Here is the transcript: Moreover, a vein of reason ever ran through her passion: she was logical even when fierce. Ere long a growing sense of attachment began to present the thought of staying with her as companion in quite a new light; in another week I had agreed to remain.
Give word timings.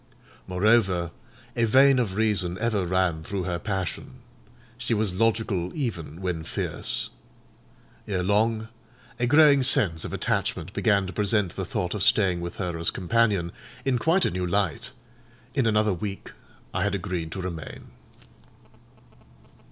Moreover, 0.47 1.11
a 1.55 1.65
vein 1.65 1.99
of 1.99 2.15
reason 2.15 2.57
ever 2.57 2.87
ran 2.87 3.21
through 3.23 3.43
her 3.43 3.59
passion: 3.59 4.13
she 4.75 4.95
was 4.95 5.19
logical 5.19 5.71
even 5.75 6.21
when 6.21 6.43
fierce. 6.43 7.11
Ere 8.07 8.23
long 8.23 8.67
a 9.19 9.27
growing 9.27 9.61
sense 9.61 10.03
of 10.03 10.11
attachment 10.11 10.73
began 10.73 11.05
to 11.05 11.13
present 11.13 11.55
the 11.55 11.65
thought 11.65 11.93
of 11.93 12.01
staying 12.01 12.41
with 12.41 12.55
her 12.55 12.79
as 12.79 12.89
companion 12.89 13.51
in 13.85 13.99
quite 13.99 14.25
a 14.25 14.31
new 14.31 14.47
light; 14.47 14.89
in 15.53 15.67
another 15.67 15.93
week 15.93 16.31
I 16.73 16.81
had 16.83 16.95
agreed 16.95 17.31
to 17.33 17.41
remain. 17.43 17.91